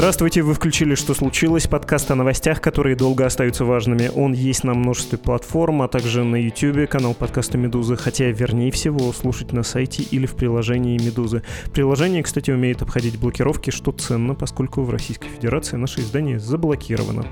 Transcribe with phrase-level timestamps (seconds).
[0.00, 4.10] Здравствуйте, вы включили «Что случилось?» подкаст о новостях, которые долго остаются важными.
[4.14, 9.12] Он есть на множестве платформ, а также на YouTube, канал подкаста «Медузы», хотя вернее всего
[9.12, 11.42] слушать на сайте или в приложении «Медузы».
[11.74, 17.26] Приложение, кстати, умеет обходить блокировки, что ценно, поскольку в Российской Федерации наше издание заблокировано.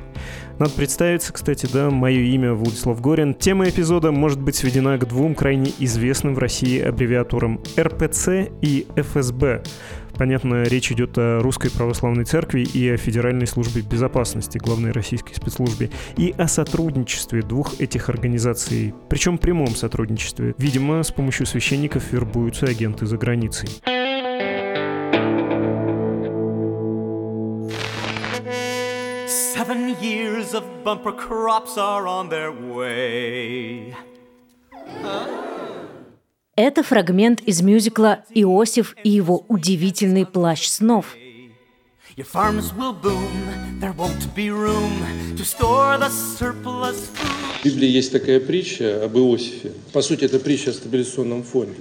[0.58, 3.32] Надо представиться, кстати, да, мое имя Владислав Горин.
[3.32, 9.62] Тема эпизода может быть сведена к двум крайне известным в России аббревиатурам РПЦ и ФСБ.
[10.18, 15.91] Понятно, речь идет о Русской Православной Церкви и о Федеральной службе безопасности, главной российской спецслужбе,
[16.16, 20.54] и о сотрудничестве двух этих организаций, причем прямом сотрудничестве.
[20.58, 23.68] Видимо, с помощью священников вербуются агенты за границей.
[29.28, 33.94] Seven years of bumper crops are on their way.
[35.02, 35.58] Huh?
[36.61, 41.14] Это фрагмент из мюзикла «Иосиф и его удивительный плащ снов».
[42.17, 42.25] В
[47.64, 49.70] Библии есть такая притча об Иосифе.
[49.92, 51.79] По сути, это притча о стабилизационном фонде.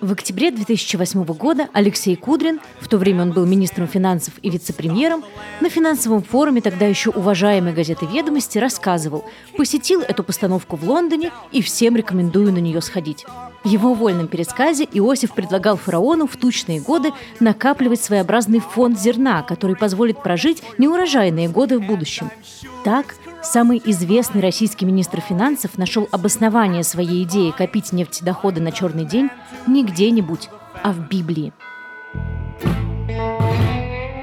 [0.00, 5.24] В октябре 2008 года Алексей Кудрин, в то время он был министром финансов и вице-премьером,
[5.62, 9.24] на финансовом форуме тогда еще уважаемой газеты «Ведомости» рассказывал,
[9.56, 13.24] посетил эту постановку в Лондоне и всем рекомендую на нее сходить.
[13.64, 19.76] В его вольном пересказе Иосиф предлагал фараону в тучные годы накапливать своеобразный фонд зерна, который
[19.76, 22.30] позволит прожить неурожайные годы в будущем.
[22.84, 23.14] Так,
[23.52, 29.30] Самый известный российский министр финансов нашел обоснование своей идеи копить нефтедоходы на черный день
[29.68, 30.50] не где-нибудь,
[30.82, 31.52] а в Библии.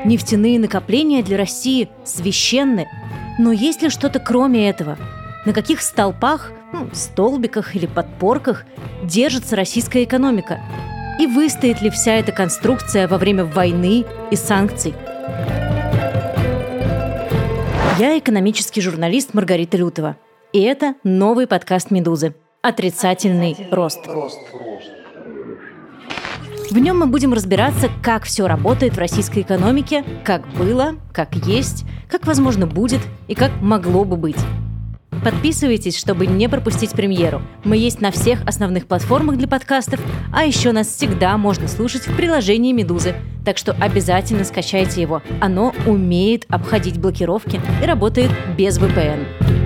[0.04, 2.86] Нефтяные накопления для России священны.
[3.40, 4.98] Но есть ли что-то кроме этого?
[5.46, 8.66] На каких столпах, ну, столбиках или подпорках
[9.04, 10.60] держится российская экономика?
[11.18, 14.94] И выстоит ли вся эта конструкция во время войны и санкций?
[18.00, 20.18] Я экономический журналист Маргарита Лютова.
[20.52, 22.34] И это новый подкаст «Медузы»
[22.64, 24.08] «Отрицательный рост».
[26.72, 31.86] В нем мы будем разбираться, как все работает в российской экономике, как было, как есть,
[32.10, 34.40] как возможно будет и как могло бы быть.
[35.24, 37.42] Подписывайтесь, чтобы не пропустить премьеру.
[37.64, 40.02] Мы есть на всех основных платформах для подкастов,
[40.34, 43.16] а еще нас всегда можно слушать в приложении «Медузы».
[43.46, 45.22] Так что обязательно скачайте его.
[45.40, 49.63] Оно умеет обходить блокировки и работает без VPN.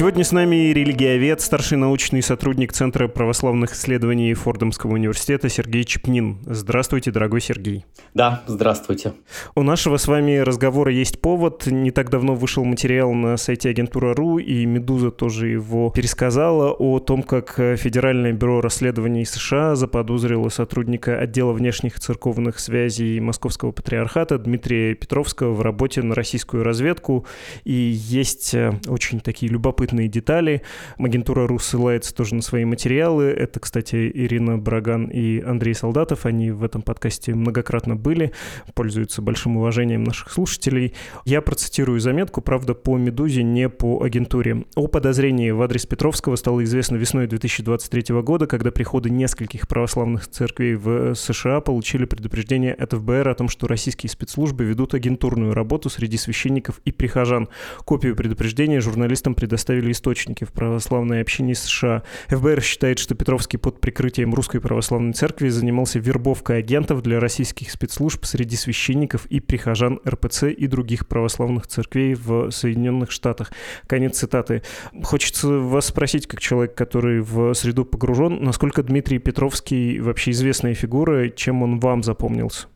[0.00, 6.38] Сегодня с нами религиовед, старший научный сотрудник Центра православных исследований Фордомского университета Сергей Чепнин.
[6.46, 7.84] Здравствуйте, дорогой Сергей.
[8.14, 9.12] Да, здравствуйте.
[9.54, 11.66] У нашего с вами разговора есть повод.
[11.66, 17.22] Не так давно вышел материал на сайте агентура.ру, и «Медуза» тоже его пересказала о том,
[17.22, 25.52] как Федеральное бюро расследований США заподозрило сотрудника отдела внешних церковных связей Московского патриархата Дмитрия Петровского
[25.52, 27.26] в работе на российскую разведку.
[27.64, 30.62] И есть э, очень такие любопытные любопытные детали.
[30.98, 33.24] Агентура РУ ссылается тоже на свои материалы.
[33.24, 36.26] Это, кстати, Ирина Браган и Андрей Солдатов.
[36.26, 38.32] Они в этом подкасте многократно были,
[38.74, 40.94] пользуются большим уважением наших слушателей.
[41.24, 44.64] Я процитирую заметку, правда, по «Медузе», не по агентуре.
[44.74, 50.74] О подозрении в адрес Петровского стало известно весной 2023 года, когда приходы нескольких православных церквей
[50.74, 56.16] в США получили предупреждение от ФБР о том, что российские спецслужбы ведут агентурную работу среди
[56.16, 57.48] священников и прихожан.
[57.84, 62.02] Копию предупреждения журналистам предоставили представили источники в православной общине США.
[62.28, 68.24] ФБР считает, что Петровский под прикрытием Русской Православной Церкви занимался вербовкой агентов для российских спецслужб
[68.24, 73.52] среди священников и прихожан РПЦ и других православных церквей в Соединенных Штатах.
[73.86, 74.62] Конец цитаты.
[75.02, 81.30] Хочется вас спросить, как человек, который в среду погружен, насколько Дмитрий Петровский вообще известная фигура,
[81.30, 82.66] чем он вам запомнился?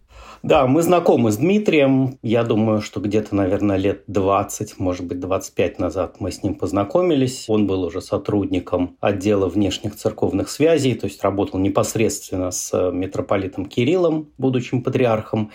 [0.45, 2.19] Да, мы знакомы с Дмитрием.
[2.21, 7.47] Я думаю, что где-то, наверное, лет 20, может быть, 25 назад мы с ним познакомились.
[7.49, 14.29] Он был уже сотрудником отдела внешних церковных связей, то есть работал непосредственно с митрополитом Кириллом,
[14.37, 15.51] будущим патриархом.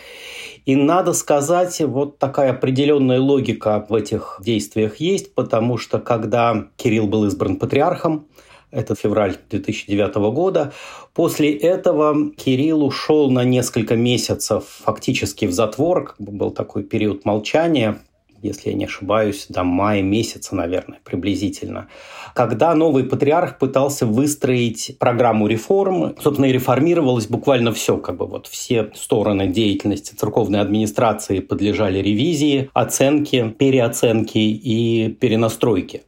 [0.65, 7.05] И надо сказать, вот такая определенная логика в этих действиях есть, потому что когда Кирилл
[7.05, 8.25] был избран патриархом,
[8.71, 10.73] это февраль 2009 года.
[11.13, 16.15] После этого Кирилл ушел на несколько месяцев фактически в затвор.
[16.19, 17.99] Был такой период молчания,
[18.41, 21.87] если я не ошибаюсь, до мая месяца, наверное, приблизительно,
[22.33, 26.15] когда новый патриарх пытался выстроить программу реформ.
[26.21, 32.69] Собственно, и реформировалось буквально все, как бы вот все стороны деятельности церковной администрации подлежали ревизии,
[32.73, 36.03] оценке, переоценке и перенастройке.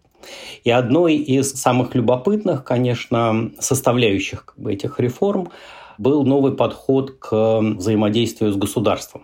[0.63, 5.49] И одной из самых любопытных, конечно, составляющих этих реформ
[5.97, 9.23] был новый подход к взаимодействию с государством.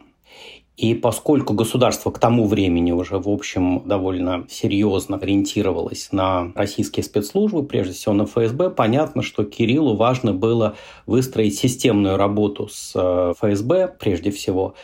[0.78, 7.64] И поскольку государство к тому времени уже, в общем, довольно серьезно ориентировалось на российские спецслужбы,
[7.64, 10.76] прежде всего на ФСБ, понятно, что Кириллу важно было
[11.08, 14.76] выстроить системную работу с э, ФСБ, прежде всего,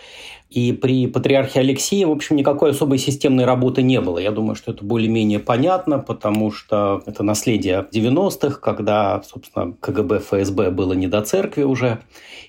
[0.54, 4.20] и при патриархе Алексее, в общем, никакой особой системной работы не было.
[4.20, 10.70] Я думаю, что это более-менее понятно, потому что это наследие 90-х, когда, собственно, КГБ, ФСБ
[10.70, 12.04] было не до церкви уже.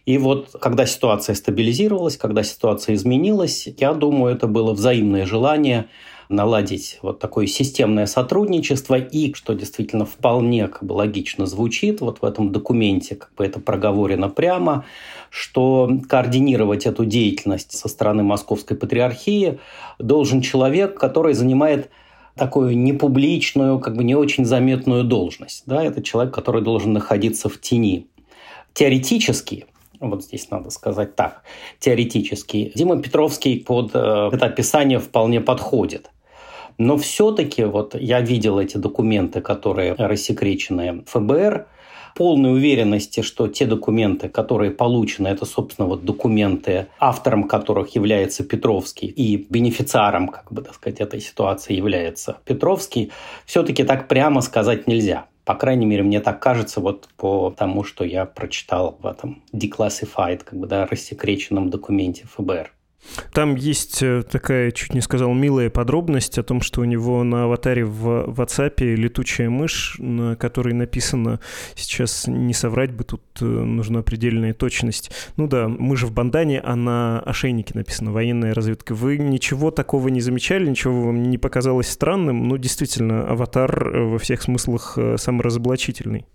[0.05, 5.87] И вот когда ситуация стабилизировалась, когда ситуация изменилась, я думаю, это было взаимное желание
[6.35, 12.25] наладить вот такое системное сотрудничество и, что действительно вполне как бы логично звучит, вот в
[12.25, 14.85] этом документе как бы это проговорено прямо,
[15.31, 19.59] что координировать эту деятельность со стороны Московской Патриархии
[19.99, 21.91] должен человек, который занимает
[22.37, 25.65] такую непубличную, как бы не очень заметную должность.
[25.67, 28.09] Да, это человек, который должен находиться в тени.
[28.73, 29.67] Теоретически,
[30.01, 31.43] вот здесь надо сказать так,
[31.79, 36.11] теоретически, Дима Петровский под э, это описание вполне подходит.
[36.79, 41.67] Но все-таки вот я видел эти документы, которые рассекречены ФБР,
[42.15, 49.06] полной уверенности, что те документы, которые получены, это, собственно, вот документы, автором которых является Петровский
[49.06, 53.11] и бенефициаром, как бы, так сказать, этой ситуации является Петровский,
[53.47, 55.26] все-таки так прямо сказать нельзя.
[55.44, 60.43] По крайней мере, мне так кажется вот по тому, что я прочитал в этом declassified,
[60.44, 62.73] как бы, да, рассекреченном документе ФБР.
[63.33, 67.45] Там есть э, такая, чуть не сказал, милая подробность о том, что у него на
[67.45, 71.41] аватаре в WhatsApp летучая мышь, на которой написано,
[71.75, 75.11] сейчас не соврать бы, тут э, нужна предельная точность.
[75.37, 78.95] Ну да, мышь в бандане, а на ошейнике написано «военная разведка».
[78.95, 82.49] Вы ничего такого не замечали, ничего вам не показалось странным?
[82.49, 86.27] Ну, действительно, аватар э, во всех смыслах саморазоблачительный.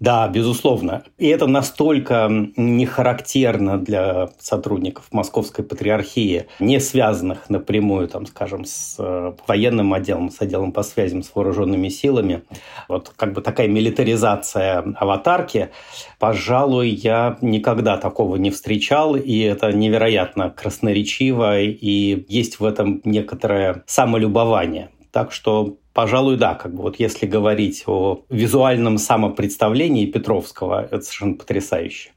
[0.00, 1.04] Да, безусловно.
[1.18, 8.96] И это настолько не характерно для сотрудников Московской Патриархии, не связанных напрямую, там, скажем, с
[8.98, 12.42] э, военным отделом, с отделом по связям с вооруженными силами.
[12.88, 15.70] Вот как бы такая милитаризация аватарки,
[16.18, 23.84] пожалуй, я никогда такого не встречал, и это невероятно красноречиво, и есть в этом некоторое
[23.86, 24.90] самолюбование.
[25.12, 31.34] Так что Пожалуй, да, как бы вот если говорить о визуальном самопредставлении Петровского, это совершенно
[31.34, 32.10] потрясающе.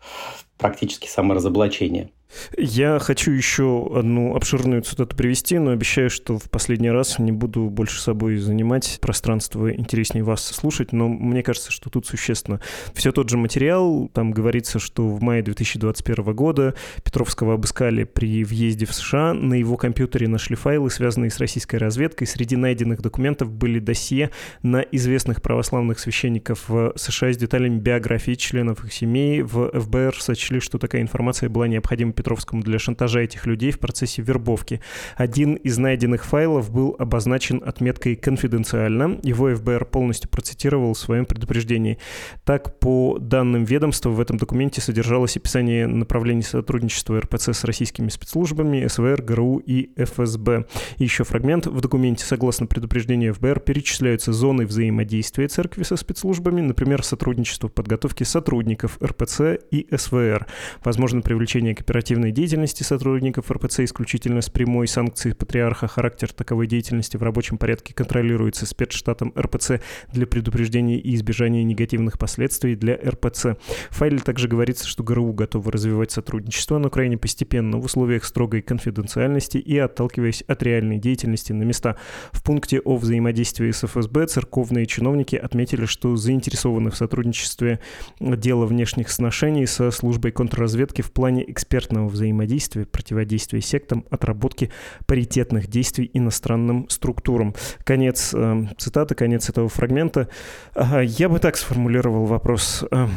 [0.57, 2.09] Практически саморазоблачение.
[2.57, 7.69] Я хочу еще одну обширную цитату привести, но обещаю, что в последний раз не буду
[7.69, 8.99] больше собой занимать.
[9.01, 12.59] Пространство интереснее вас слушать, но мне кажется, что тут существенно.
[12.93, 18.85] Все тот же материал, там говорится, что в мае 2021 года Петровского обыскали при въезде
[18.85, 22.27] в США, на его компьютере нашли файлы, связанные с российской разведкой.
[22.27, 24.31] Среди найденных документов были досье
[24.63, 29.41] на известных православных священников в США с деталями биографии членов их семей.
[29.41, 34.21] В ФБР сочли, что такая информация была необходима Петровскому для шантажа этих людей в процессе
[34.21, 34.81] вербовки.
[35.15, 39.19] Один из найденных файлов был обозначен отметкой «конфиденциально».
[39.23, 41.99] Его ФБР полностью процитировал в своем предупреждении.
[42.43, 48.87] Так, по данным ведомства, в этом документе содержалось описание направлений сотрудничества РПЦ с российскими спецслужбами,
[48.87, 50.65] СВР, ГРУ и ФСБ.
[50.97, 51.67] И еще фрагмент.
[51.67, 58.25] В документе, согласно предупреждению ФБР, перечисляются зоны взаимодействия церкви со спецслужбами, например, сотрудничество в подготовке
[58.25, 60.47] сотрудников РПЦ и СВР,
[60.83, 65.87] возможно привлечение к оперативной оперативной деятельности сотрудников РПЦ исключительно с прямой санкцией патриарха.
[65.87, 69.81] Характер таковой деятельности в рабочем порядке контролируется спецштатом РПЦ
[70.13, 73.57] для предупреждения и избежания негативных последствий для РПЦ.
[73.89, 78.61] В файле также говорится, что ГРУ готовы развивать сотрудничество, но крайне постепенно, в условиях строгой
[78.61, 81.97] конфиденциальности и отталкиваясь от реальной деятельности на места.
[82.31, 87.81] В пункте о взаимодействии с ФСБ церковные чиновники отметили, что заинтересованы в сотрудничестве
[88.21, 94.69] дела внешних сношений со службой контрразведки в плане экспертного международного взаимодействия, противодействия сектам, отработки
[95.05, 97.53] паритетных действий иностранным структурам.
[97.83, 100.27] Конец э, цитаты, конец этого фрагмента.
[100.75, 102.83] Э, я бы так сформулировал вопрос.
[102.91, 103.07] Э,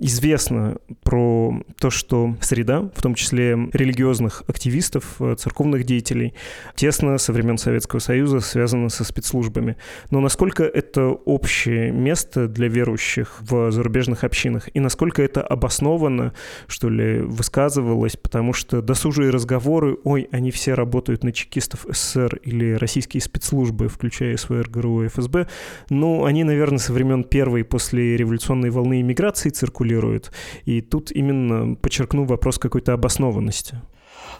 [0.00, 6.34] известно про то, что среда, в том числе религиозных активистов, э, церковных деятелей,
[6.74, 9.76] тесно со времен Советского Союза связана со спецслужбами.
[10.10, 16.32] Но насколько это общее место для верующих в зарубежных общинах и насколько это обоснованно,
[16.66, 22.40] что ли, высказывалось есть, потому что досужие разговоры, ой, они все работают на чекистов СССР
[22.44, 25.46] или российские спецслужбы, включая СВР, ГРУ и ФСБ,
[25.90, 30.32] ну, они, наверное, со времен первой после революционной волны иммиграции циркулируют.
[30.64, 33.80] И тут именно подчеркну вопрос какой-то обоснованности.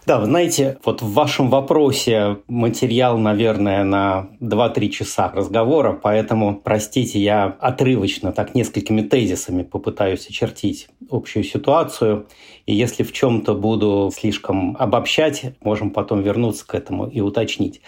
[0.07, 7.19] Да, вы знаете, вот в вашем вопросе материал, наверное, на 2-3 часа разговора, поэтому, простите,
[7.19, 12.27] я отрывочно, так несколькими тезисами попытаюсь очертить общую ситуацию.
[12.67, 17.81] И если в чем-то буду слишком обобщать, можем потом вернуться к этому и уточнить.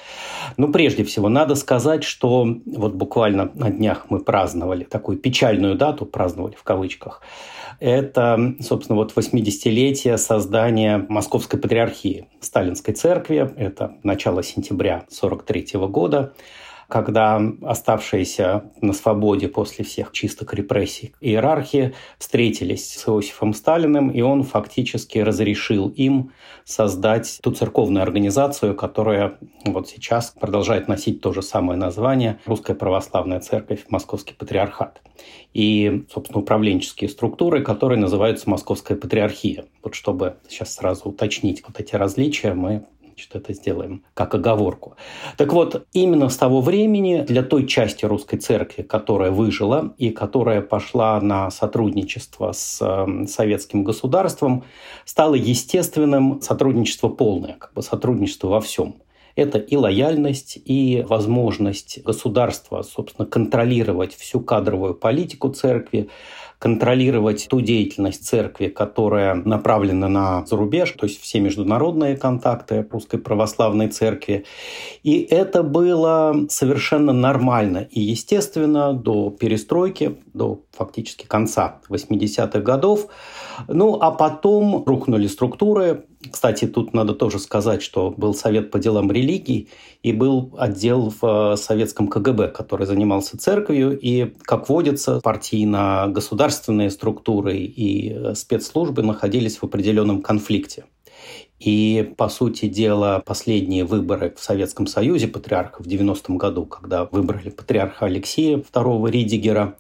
[0.57, 6.07] Ну, прежде всего, надо сказать, что вот буквально на днях мы праздновали такую печальную дату,
[6.07, 7.21] праздновали в кавычках,
[7.80, 13.52] это, собственно, вот 80-летие создания Московской Патриархии Сталинской Церкви.
[13.56, 16.35] Это начало сентября 1943 года
[16.88, 24.43] когда оставшиеся на свободе после всех чисток репрессий иерархии встретились с Иосифом Сталиным, и он
[24.43, 26.33] фактически разрешил им
[26.64, 33.40] создать ту церковную организацию, которая вот сейчас продолжает носить то же самое название «Русская православная
[33.40, 35.00] церковь Московский патриархат».
[35.55, 39.64] И, собственно, управленческие структуры, которые называются Московская патриархия.
[39.83, 42.85] Вот чтобы сейчас сразу уточнить вот эти различия, мы
[43.16, 44.96] значит, это сделаем как оговорку.
[45.38, 50.61] Так вот, именно с того времени для той части русской церкви, которая выжила и которая
[50.61, 54.64] пошла на сотрудничество с эм, советским государством,
[55.06, 58.96] стало естественным сотрудничество полное, как бы сотрудничество во всем.
[59.35, 66.08] Это и лояльность, и возможность государства, собственно, контролировать всю кадровую политику церкви,
[66.58, 73.88] контролировать ту деятельность церкви, которая направлена на зарубеж, то есть все международные контакты Русской Православной
[73.88, 74.44] Церкви.
[75.02, 83.08] И это было совершенно нормально и естественно до перестройки, до фактически конца 80-х годов.
[83.68, 86.04] Ну, а потом рухнули структуры.
[86.30, 89.68] Кстати, тут надо тоже сказать, что был Совет по делам религий
[90.06, 93.98] и был отдел в э, советском КГБ, который занимался церковью.
[94.00, 100.84] И, как водится, партийно-государственные структуры и э, спецслужбы находились в определенном конфликте.
[101.58, 107.50] И, по сути дела, последние выборы в Советском Союзе патриарха в 90-м году, когда выбрали
[107.50, 109.75] патриарха Алексея II Ридигера,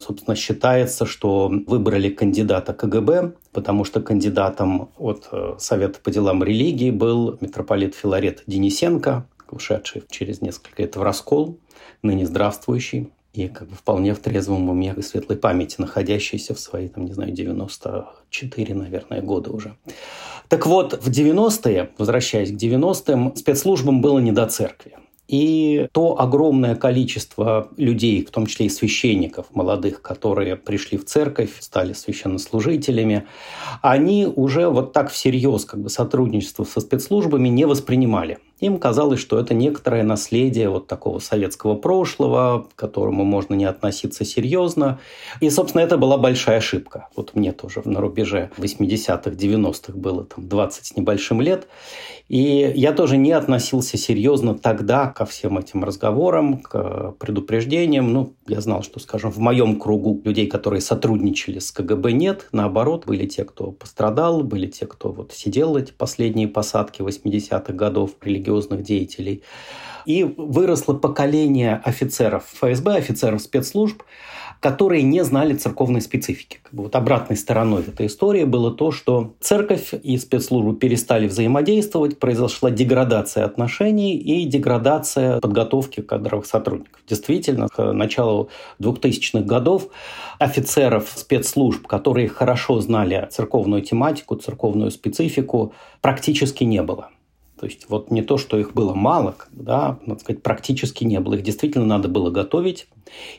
[0.00, 6.92] Собственно, считается, что выбрали кандидата КГБ, потому что кандидатом от э, Совета по делам религии
[6.92, 11.58] был митрополит Филарет Денисенко, ушедший через несколько лет в раскол,
[12.02, 16.88] ныне здравствующий и как бы вполне в трезвом уме и светлой памяти, находящийся в свои,
[16.88, 19.76] там, не знаю, 94, наверное, года уже.
[20.48, 24.96] Так вот, в 90-е, возвращаясь к 90-м, спецслужбам было не до церкви.
[25.28, 31.50] И то огромное количество людей, в том числе и священников молодых, которые пришли в церковь,
[31.60, 33.26] стали священнослужителями,
[33.82, 38.38] они уже вот так всерьез как бы сотрудничество со спецслужбами не воспринимали.
[38.60, 44.24] Им казалось, что это некоторое наследие вот такого советского прошлого, к которому можно не относиться
[44.24, 44.98] серьезно.
[45.40, 47.08] И, собственно, это была большая ошибка.
[47.14, 51.68] Вот мне тоже на рубеже 80-х, 90-х было там 20 с небольшим лет.
[52.28, 58.12] И я тоже не относился серьезно тогда ко всем этим разговорам, к предупреждениям.
[58.12, 62.48] Ну, я знал, что, скажем, в моем кругу людей, которые сотрудничали с КГБ, нет.
[62.52, 68.10] Наоборот, были те, кто пострадал, были те, кто вот сидел эти последние посадки 80-х годов,
[68.20, 68.47] религиозных
[68.82, 69.42] деятелей.
[70.06, 74.02] И выросло поколение офицеров ФСБ, офицеров спецслужб,
[74.60, 76.58] которые не знали церковной специфики.
[76.62, 82.18] Как бы вот обратной стороной этой истории было то, что церковь и спецслужбы перестали взаимодействовать,
[82.18, 87.00] произошла деградация отношений и деградация подготовки кадровых сотрудников.
[87.08, 88.48] Действительно, к началу
[88.80, 89.88] 2000-х годов
[90.38, 97.10] офицеров спецслужб, которые хорошо знали церковную тематику, церковную специфику, практически не было.
[97.58, 101.34] То есть вот не то, что их было мало, да, надо сказать, практически не было.
[101.34, 102.88] Их действительно надо было готовить.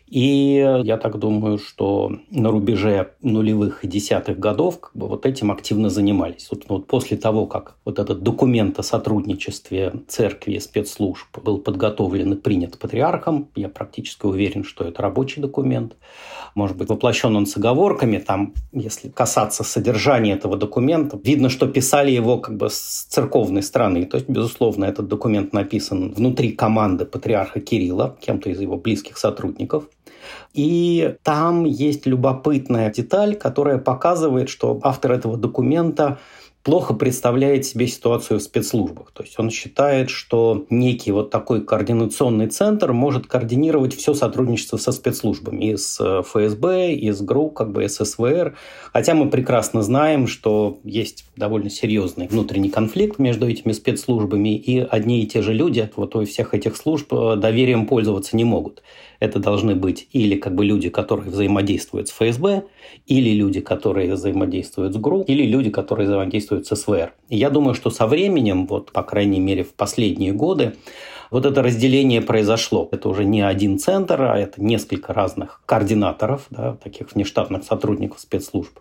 [0.08, 5.52] И я так думаю, что на рубеже нулевых и десятых годов как бы вот этим
[5.52, 6.48] активно занимались.
[6.48, 12.34] Собственно, вот после того, как вот этот документ о сотрудничестве церкви и спецслужб был подготовлен
[12.34, 15.96] и принят патриархом, я практически уверен, что это рабочий документ,
[16.56, 22.12] может быть, воплощен он с оговорками, там, если касаться содержания этого документа, видно, что писали
[22.12, 24.00] его как бы с церковной стороны.
[24.10, 29.86] То есть, безусловно, этот документ написан внутри команды патриарха Кирилла, кем-то из его близких сотрудников.
[30.54, 36.20] И там есть любопытная деталь, которая показывает, что автор этого документа
[36.64, 39.12] плохо представляет себе ситуацию в спецслужбах.
[39.12, 44.92] То есть он считает, что некий вот такой координационный центр может координировать все сотрудничество со
[44.92, 48.58] спецслужбами, и с э, ФСБ, и с ГРУ, как бы ССВР.
[48.92, 55.24] Хотя мы прекрасно знаем, что есть довольно серьезный внутренний конфликт между этими спецслужбами, и одни
[55.24, 58.84] и те же люди вот у всех этих служб э, доверием пользоваться не могут.
[59.20, 62.64] Это должны быть или как бы люди, которые взаимодействуют с ФСБ,
[63.08, 67.14] или люди, которые взаимодействуют с ГРУ, или люди, которые взаимодействуют с СВР.
[67.30, 70.74] И я думаю, что со временем, вот по крайней мере в последние годы,
[71.32, 72.90] вот это разделение произошло.
[72.92, 78.80] Это уже не один центр, а это несколько разных координаторов, да, таких внештатных сотрудников спецслужб.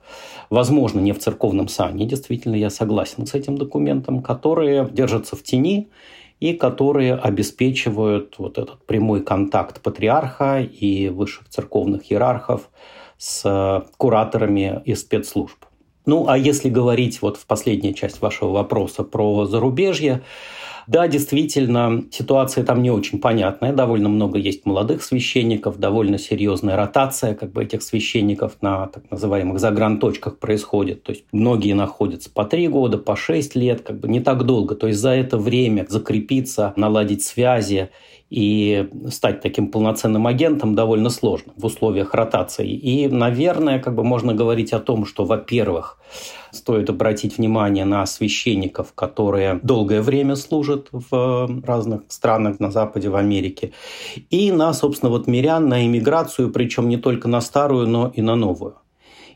[0.49, 5.89] Возможно, не в церковном сане, действительно, я согласен с этим документом, которые держатся в тени
[6.41, 12.71] и которые обеспечивают вот этот прямой контакт патриарха и высших церковных иерархов
[13.19, 15.65] с кураторами и спецслужб.
[16.07, 20.23] Ну, а если говорить вот в последняя часть вашего вопроса про зарубежье,
[20.89, 23.75] да, действительно, ситуация там не очень понятная.
[23.75, 29.61] Довольно много есть молодых священников, довольно серьезная ротация как бы этих священников на так называемых
[29.61, 31.03] загранточках происходит.
[31.03, 34.75] То есть многие находятся по три года, по шесть лет, как бы не так долго.
[34.75, 37.91] То есть за это время закрепиться, наладить связи
[38.31, 42.71] и стать таким полноценным агентом довольно сложно в условиях ротации.
[42.71, 45.99] И, наверное, как бы можно говорить о том, что, во-первых,
[46.51, 53.17] стоит обратить внимание на священников, которые долгое время служат в разных странах на Западе, в
[53.17, 53.73] Америке,
[54.31, 58.37] и на, собственно, вот мирян, на иммиграцию, причем не только на старую, но и на
[58.37, 58.77] новую.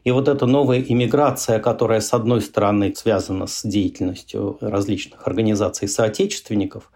[0.04, 6.90] И вот эта новая иммиграция, которая, с одной стороны, связана с деятельностью различных организаций соотечественников,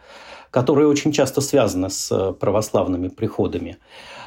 [0.51, 3.79] которые очень часто связаны с э, православными приходами.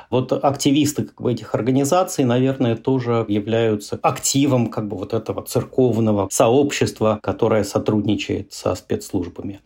[0.09, 6.29] Вот активисты как бы, этих организаций, наверное, тоже являются активом как бы, вот этого церковного
[6.31, 9.59] сообщества, которое сотрудничает со спецслужбами.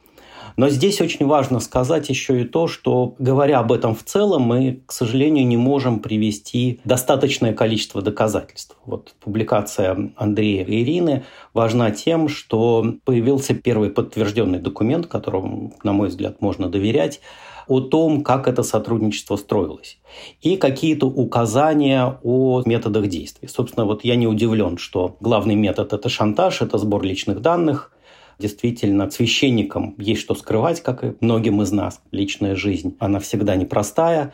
[0.56, 4.82] Но здесь очень важно сказать еще и то, что, говоря об этом в целом, мы,
[4.86, 8.78] к сожалению, не можем привести достаточное количество доказательств.
[8.86, 16.10] Вот публикация Андрея и Ирины важна тем, что появился первый подтвержденный документ, которому, на мой
[16.10, 17.20] взгляд, можно доверять,
[17.68, 19.98] о том, как это сотрудничество строилось.
[20.42, 23.48] И какие-то указания о методах действий.
[23.48, 27.92] Собственно, вот я не удивлен, что главный метод– это шантаж, это сбор личных данных,
[28.40, 32.02] Действительно, священникам есть что скрывать, как и многим из нас.
[32.12, 34.34] Личная жизнь, она всегда непростая.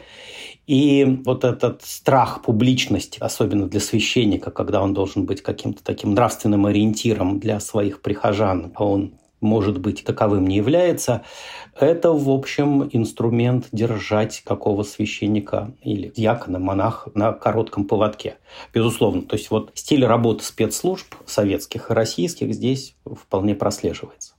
[0.67, 6.65] И вот этот страх публичности, особенно для священника, когда он должен быть каким-то таким нравственным
[6.65, 11.23] ориентиром для своих прихожан, а он может быть, таковым не является,
[11.80, 18.38] это, в общем, инструмент держать какого священника или диакона, монаха на коротком поводке.
[18.73, 19.21] Безусловно.
[19.21, 24.34] То есть вот стиль работы спецслужб советских и российских здесь вполне прослеживается.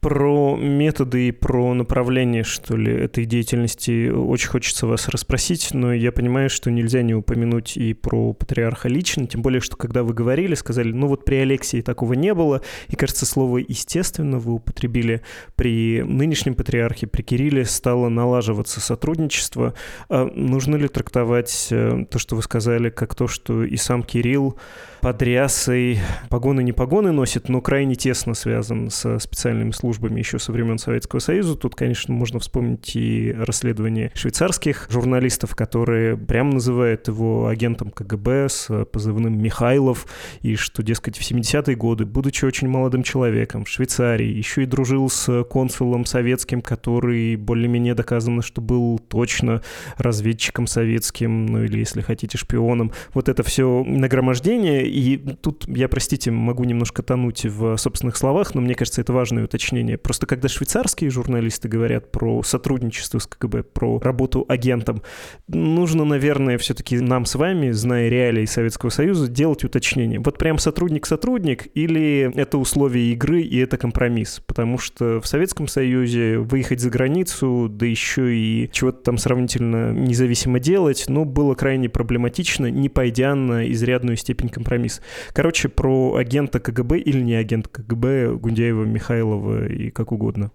[0.00, 6.10] Про методы и про направление, что ли, этой деятельности очень хочется вас расспросить, но я
[6.10, 10.54] понимаю, что нельзя не упомянуть и про патриарха лично, тем более, что когда вы говорили,
[10.54, 15.22] сказали, ну вот при Алексии такого не было, и, кажется, слово «естественно» вы употребили
[15.54, 19.74] при нынешнем патриархе, при Кирилле стало налаживаться сотрудничество.
[20.08, 24.56] А нужно ли трактовать э, то, что вы сказали, как то, что и сам Кирилл
[25.00, 29.18] под рясой погоны не погоны носит, но крайне тесно связан со
[29.60, 31.56] специальными службами еще со времен Советского Союза.
[31.56, 38.84] Тут, конечно, можно вспомнить и расследование швейцарских журналистов, которые прямо называют его агентом КГБ с
[38.86, 40.06] позывным Михайлов,
[40.42, 45.08] и что, дескать, в 70-е годы, будучи очень молодым человеком в Швейцарии, еще и дружил
[45.08, 49.62] с консулом советским, который более-менее доказано, что был точно
[49.96, 52.92] разведчиком советским, ну или, если хотите, шпионом.
[53.14, 58.60] Вот это все нагромождение и тут я, простите, могу немножко тонуть в собственных словах, но
[58.60, 59.98] мне кажется, это важное уточнение.
[59.98, 65.02] Просто когда швейцарские журналисты говорят про сотрудничество с КГБ, про работу агентом,
[65.48, 70.20] нужно, наверное, все-таки нам с вами, зная реалии Советского Союза, делать уточнение.
[70.20, 74.40] Вот прям сотрудник-сотрудник или это условия игры и это компромисс?
[74.46, 80.60] Потому что в Советском Союзе выехать за границу, да еще и чего-то там сравнительно независимо
[80.60, 85.00] делать, ну, было крайне проблематично, не пойдя на изрядную степень компромисс.
[85.32, 90.50] Короче, про агента КГБ или не агент КГБ Гундяева, Михайлова и как угодно.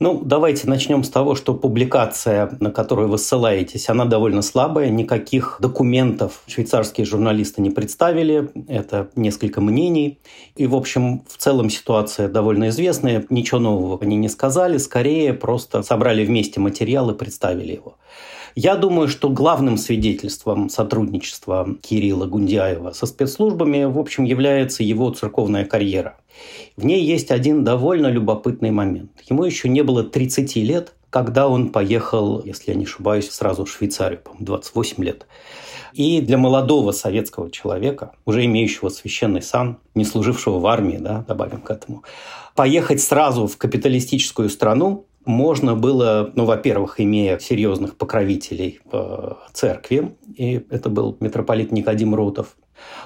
[0.00, 4.90] Ну, давайте начнем с того, что публикация, на которую вы ссылаетесь, она довольно слабая.
[4.90, 8.48] Никаких документов швейцарские журналисты не представили.
[8.68, 10.20] Это несколько мнений.
[10.54, 13.26] И, в общем, в целом ситуация довольно известная.
[13.28, 14.78] Ничего нового они не сказали.
[14.78, 17.96] Скорее, просто собрали вместе материал и представили его.
[18.54, 25.64] Я думаю, что главным свидетельством сотрудничества Кирилла Гундяева со спецслужбами, в общем, является его церковная
[25.64, 26.16] карьера.
[26.76, 29.10] В ней есть один довольно любопытный момент.
[29.28, 33.70] Ему еще не было 30 лет, когда он поехал, если я не ошибаюсь, сразу в
[33.70, 35.26] Швейцарию, по 28 лет.
[35.94, 41.62] И для молодого советского человека, уже имеющего священный сан, не служившего в армии, да, добавим
[41.62, 42.04] к этому,
[42.54, 50.66] поехать сразу в капиталистическую страну, можно было, ну, во-первых, имея серьезных покровителей в церкви, и
[50.70, 52.56] это был митрополит Никодим Ротов,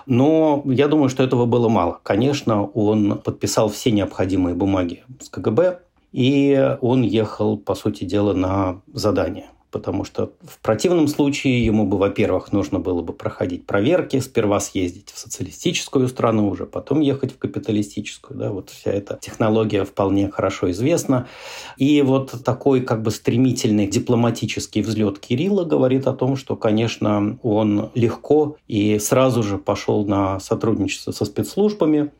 [0.06, 1.98] но я думаю, что этого было мало.
[2.02, 5.80] Конечно, он подписал все необходимые бумаги с КГБ,
[6.12, 11.98] и он ехал, по сути дела, на задание потому что в противном случае ему бы,
[11.98, 17.38] во-первых, нужно было бы проходить проверки, сперва съездить в социалистическую страну, уже потом ехать в
[17.38, 18.38] капиталистическую.
[18.38, 21.26] Да, вот вся эта технология вполне хорошо известна.
[21.78, 27.90] И вот такой как бы стремительный дипломатический взлет Кирилла говорит о том, что, конечно, он
[27.94, 32.10] легко и сразу же пошел на сотрудничество со спецслужбами.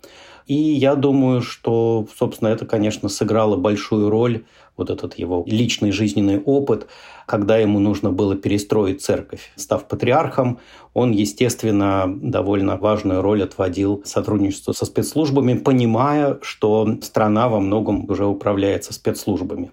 [0.47, 4.45] И я думаю, что, собственно, это, конечно, сыграло большую роль
[4.77, 6.87] вот этот его личный жизненный опыт,
[7.27, 9.53] когда ему нужно было перестроить церковь.
[9.57, 10.59] Став патриархом,
[10.95, 18.27] он, естественно, довольно важную роль отводил сотрудничеству со спецслужбами, понимая, что страна во многом уже
[18.27, 19.71] управляется спецслужбами.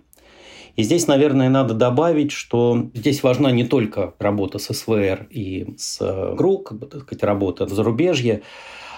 [0.75, 5.99] И здесь, наверное, надо добавить, что здесь важна не только работа с СВР и с
[6.35, 8.43] ГРУ, как бы, так сказать, работа в зарубежье,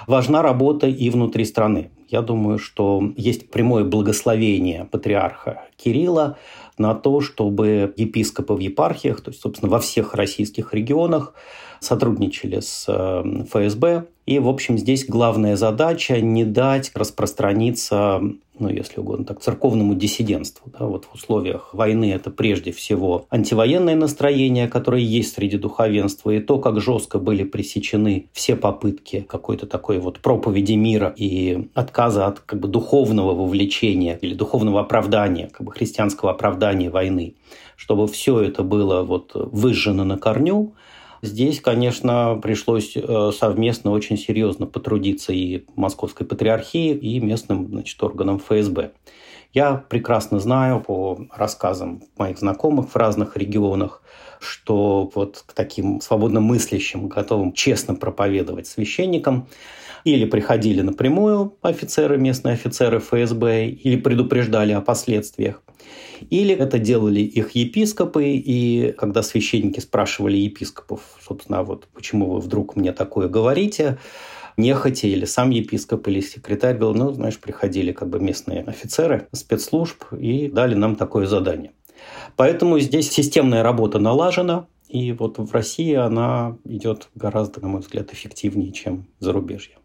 [0.05, 1.89] важна работа и внутри страны.
[2.11, 6.37] Я думаю, что есть прямое благословение патриарха Кирилла
[6.77, 11.33] на то, чтобы епископы в епархиях, то есть, собственно, во всех российских регионах
[11.81, 14.05] сотрудничали с э, ФСБ.
[14.25, 18.21] И, в общем, здесь главная задача не дать распространиться
[18.61, 20.71] ну, если угодно, так, церковному диссидентству.
[20.77, 26.39] Да, вот в условиях войны это прежде всего антивоенное настроение, которое есть среди духовенства, и
[26.39, 32.39] то, как жестко были пресечены все попытки какой-то такой вот проповеди мира и отказа от
[32.41, 37.33] как бы духовного вовлечения или духовного оправдания, как бы христианского оправдания войны,
[37.75, 40.73] чтобы все это было вот выжжено на корню,
[41.21, 48.39] Здесь, конечно, пришлось э, совместно очень серьезно потрудиться и Московской патриархии, и местным значит, органам
[48.39, 48.91] ФСБ.
[49.53, 54.01] Я прекрасно знаю по рассказам моих знакомых в разных регионах,
[54.39, 59.47] что вот к таким свободно мыслящим, готовым честно проповедовать священникам
[60.03, 65.61] или приходили напрямую офицеры, местные офицеры ФСБ, или предупреждали о последствиях.
[66.29, 72.39] Или это делали их епископы, и когда священники спрашивали епископов, собственно, «А вот почему вы
[72.39, 73.97] вдруг мне такое говорите,
[74.57, 80.03] нехотя, или сам епископ, или секретарь говорил, ну, знаешь, приходили как бы местные офицеры спецслужб
[80.13, 81.71] и дали нам такое задание.
[82.35, 88.11] Поэтому здесь системная работа налажена, и вот в России она идет гораздо, на мой взгляд,
[88.13, 89.80] эффективнее, чем зарубежье.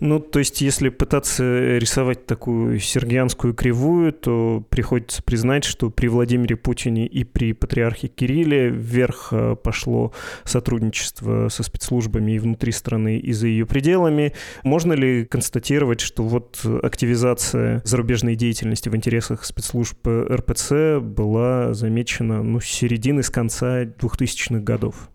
[0.00, 6.56] Ну, то есть, если пытаться рисовать такую сергианскую кривую, то приходится признать, что при Владимире
[6.56, 10.12] Путине и при патриархе Кирилле вверх э, пошло
[10.44, 14.32] сотрудничество со спецслужбами и внутри страны, и за ее пределами.
[14.62, 22.60] Можно ли констатировать, что вот активизация зарубежной деятельности в интересах спецслужб РПЦ была замечена ну,
[22.60, 25.10] с середины, с конца 2000-х годов?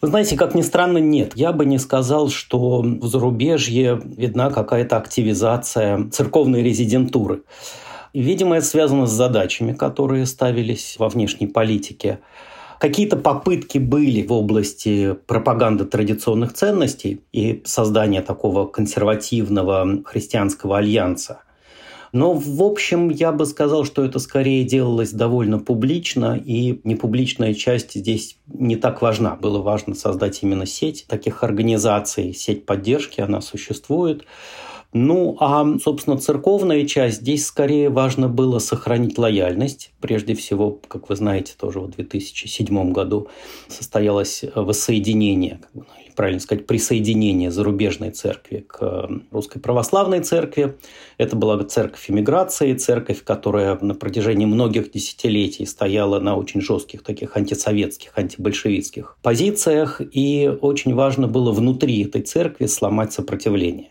[0.00, 1.32] Вы знаете, как ни странно, нет.
[1.34, 7.42] Я бы не сказал, что в зарубежье видна какая-то активизация церковной резидентуры.
[8.14, 12.20] Видимо, это связано с задачами, которые ставились во внешней политике.
[12.78, 21.40] Какие-то попытки были в области пропаганды традиционных ценностей и создания такого консервативного христианского альянса.
[22.12, 27.94] Но, в общем, я бы сказал, что это скорее делалось довольно публично, и непубличная часть
[27.94, 29.36] здесь не так важна.
[29.36, 34.24] Было важно создать именно сеть таких организаций, сеть поддержки, она существует.
[34.94, 39.92] Ну, а, собственно, церковная часть, здесь скорее важно было сохранить лояльность.
[40.00, 43.28] Прежде всего, как вы знаете, тоже в 2007 году
[43.68, 50.78] состоялось воссоединение, как бы, ну, правильно сказать, присоединение зарубежной церкви к русской православной церкви.
[51.18, 57.36] Это была церковь иммиграции, церковь, которая на протяжении многих десятилетий стояла на очень жестких таких
[57.36, 63.90] антисоветских, антибольшевистских позициях, и очень важно было внутри этой церкви сломать сопротивление.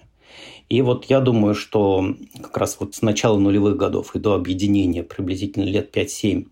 [0.69, 5.03] И вот я думаю, что как раз вот с начала нулевых годов и до объединения,
[5.03, 6.47] приблизительно лет 5-7,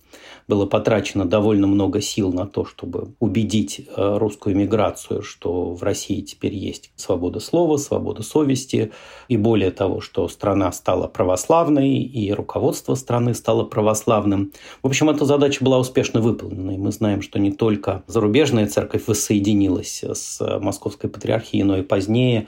[0.48, 6.22] было потрачено довольно много сил на то, чтобы убедить э, русскую миграцию, что в России
[6.22, 8.92] теперь есть свобода слова, свобода совести,
[9.28, 14.54] и более того, что страна стала православной, и руководство страны стало православным.
[14.84, 19.08] В общем, эта задача была успешно выполнена, и мы знаем, что не только зарубежная церковь
[19.08, 22.48] воссоединилась с Московской патриархией, но и позднее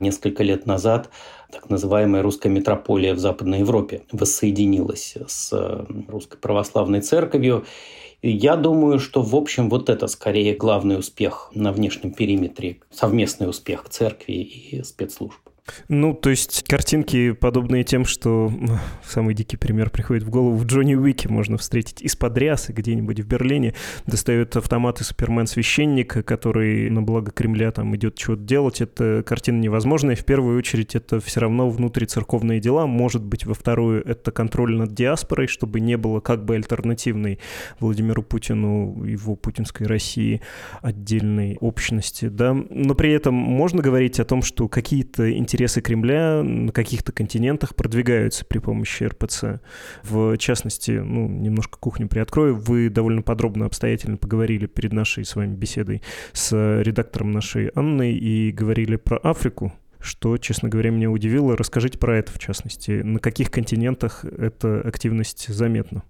[0.00, 1.10] несколько лет назад
[1.54, 7.64] так называемая русская метрополия в Западной Европе воссоединилась с э, русской православной церковью.
[8.22, 13.84] Я думаю, что, в общем, вот это скорее главный успех на внешнем периметре, совместный успех
[13.88, 15.43] церкви и спецслужб.
[15.88, 18.52] Ну, то есть картинки, подобные тем, что
[19.02, 23.26] самый дикий пример приходит в голову, в Джонни Уике можно встретить из-под рясы где-нибудь в
[23.26, 23.74] Берлине,
[24.06, 28.82] достает автоматы Супермен-священник, который на благо Кремля там идет чего-то делать.
[28.82, 30.16] Это картина невозможная.
[30.16, 32.86] В первую очередь это все равно внутрицерковные дела.
[32.86, 37.38] Может быть, во вторую это контроль над диаспорой, чтобы не было как бы альтернативной
[37.80, 40.42] Владимиру Путину, его путинской России
[40.82, 42.28] отдельной общности.
[42.28, 42.52] Да?
[42.52, 47.76] Но при этом можно говорить о том, что какие-то интересные интересы Кремля на каких-то континентах
[47.76, 49.60] продвигаются при помощи РПЦ.
[50.02, 55.54] В частности, ну, немножко кухню приоткрою, вы довольно подробно, обстоятельно поговорили перед нашей с вами
[55.54, 61.56] беседой с редактором нашей Анной и говорили про Африку, что, честно говоря, меня удивило.
[61.56, 62.90] Расскажите про это, в частности.
[62.90, 66.02] На каких континентах эта активность заметна?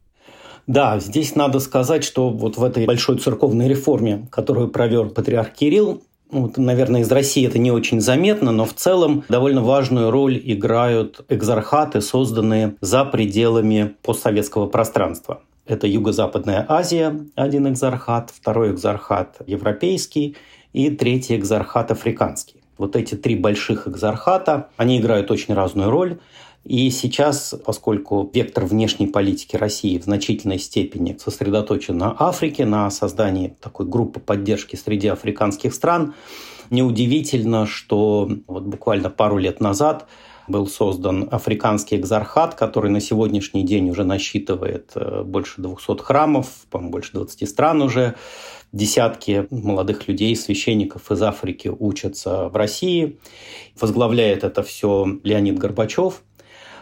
[0.66, 6.02] Да, здесь надо сказать, что вот в этой большой церковной реформе, которую провел патриарх Кирилл,
[6.30, 11.24] ну, наверное, из России это не очень заметно, но в целом довольно важную роль играют
[11.28, 15.42] экзархаты, созданные за пределами постсоветского пространства.
[15.66, 20.36] Это Юго-Западная Азия, один экзархат, второй экзархат европейский
[20.72, 22.56] и третий экзархат африканский.
[22.76, 26.18] Вот эти три больших экзархата, они играют очень разную роль.
[26.64, 33.54] И сейчас, поскольку вектор внешней политики России в значительной степени сосредоточен на Африке, на создании
[33.60, 36.14] такой группы поддержки среди африканских стран,
[36.70, 40.06] неудивительно, что вот буквально пару лет назад
[40.48, 46.92] был создан африканский экзархат, который на сегодняшний день уже насчитывает э, больше 200 храмов, по-моему,
[46.92, 48.14] больше 20 стран уже.
[48.72, 53.18] Десятки молодых людей, священников из Африки учатся в России.
[53.80, 56.22] Возглавляет это все Леонид Горбачев–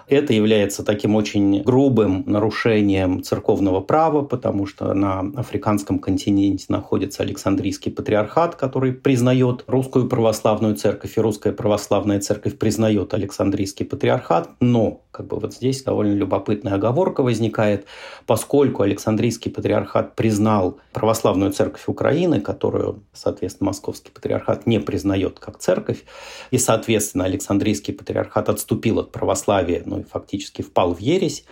[0.08, 7.92] это является таким очень грубым нарушением церковного права, потому что на африканском континенте находится Александрийский
[7.92, 15.26] патриархат, который признает русскую православную церковь, и русская православная церковь признает Александрийский патриархат, но как
[15.26, 17.86] бы вот здесь довольно любопытная оговорка возникает,
[18.26, 26.04] поскольку Александрийский патриархат признал православную церковь Украины, которую, соответственно, Московский патриархат не признает как церковь,
[26.50, 31.44] и, соответственно, Александрийский патриархат отступил от православия, ну фактически впал в ересь.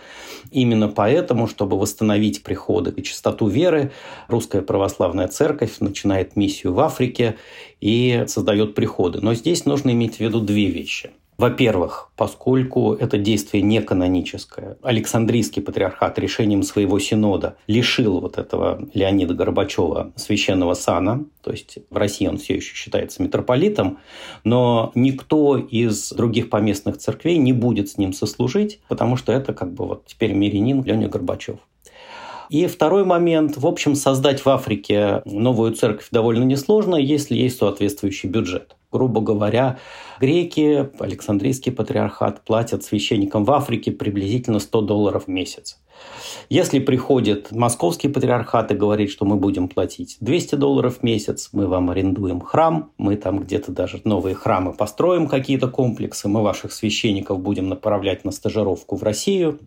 [0.51, 3.91] Именно поэтому, чтобы восстановить приходы и чистоту веры,
[4.27, 7.37] русская православная церковь начинает миссию в Африке
[7.79, 9.19] и создает приходы.
[9.21, 15.63] Но здесь нужно иметь в виду две вещи– во-первых, поскольку это действие не каноническое, Александрийский
[15.63, 22.27] патриархат решением своего синода лишил вот этого Леонида Горбачева священного сана, то есть в России
[22.27, 23.97] он все еще считается митрополитом,
[24.43, 29.73] но никто из других поместных церквей не будет с ним сослужить, потому что это как
[29.73, 31.57] бы вот теперь мирянин Леня Горбачев.
[32.49, 33.57] И второй момент.
[33.57, 38.75] В общем, создать в Африке новую церковь довольно несложно, если есть соответствующий бюджет.
[38.91, 39.79] Грубо говоря,
[40.19, 45.77] греки, Александрийский патриархат платят священникам в Африке приблизительно 100 долларов в месяц.
[46.49, 51.67] Если приходит московский патриархат и говорит, что мы будем платить 200 долларов в месяц, мы
[51.67, 57.39] вам арендуем храм, мы там где-то даже новые храмы построим, какие-то комплексы, мы ваших священников
[57.39, 59.59] будем направлять на стажировку в Россию.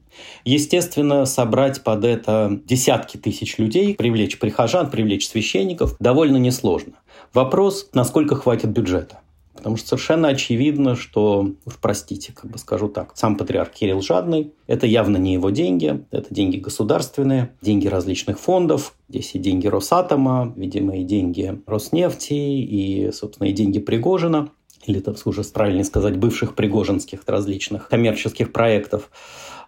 [0.44, 6.94] Естественно, собрать под это десятки тысяч людей, привлечь прихожан, привлечь священников довольно несложно.
[7.32, 9.20] Вопрос, насколько хватит бюджета.
[9.64, 14.52] Потому что совершенно очевидно, что, уж простите, как бы скажу так, сам патриарх Кирилл жадный.
[14.66, 18.94] Это явно не его деньги, это деньги государственные, деньги различных фондов.
[19.08, 24.50] Здесь и деньги Росатома, видимо, и деньги Роснефти, и, собственно, и деньги Пригожина
[24.84, 29.08] или, так уже правильнее сказать, бывших пригожинских различных коммерческих проектов.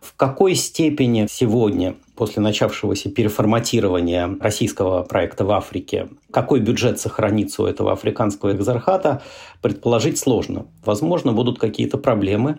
[0.02, 7.66] В какой степени сегодня, после начавшегося переформатирования российского проекта в Африке, какой бюджет сохранится у
[7.66, 9.22] этого африканского экзархата,
[9.62, 10.66] предположить сложно.
[10.84, 12.58] Возможно, будут какие-то проблемы.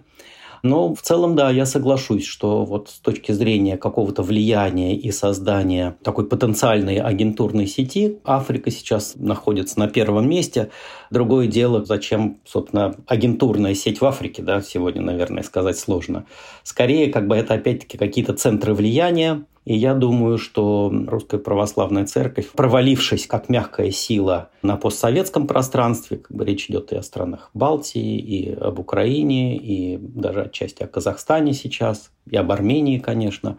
[0.64, 5.98] Но в целом, да, я соглашусь, что вот с точки зрения какого-то влияния и создания
[6.04, 10.70] такой потенциальной агентурной сети, Африка сейчас находится на первом месте.
[11.12, 16.26] Другое дело, зачем, собственно, агентурная сеть в Африке, да, сегодня, наверное, сказать сложно.
[16.64, 22.52] Скорее, как бы это опять-таки какие-то центры влияния, и я думаю, что Русская Православная Церковь,
[22.54, 28.18] провалившись как мягкая сила на постсоветском пространстве, как бы речь идет и о странах Балтии,
[28.18, 33.58] и об Украине, и даже отчасти о Казахстане сейчас, и об Армении, конечно.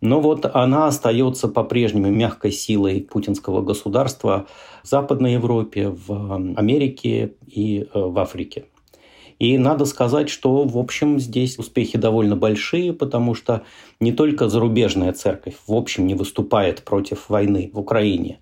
[0.00, 4.46] Но вот она остается по-прежнему мягкой силой путинского государства
[4.84, 8.66] в Западной Европе, в Америке и э, в Африке.
[9.40, 13.62] И надо сказать, что, в общем, здесь успехи довольно большие, потому что
[13.98, 18.38] не только зарубежная церковь, в общем, не выступает против войны в Украине,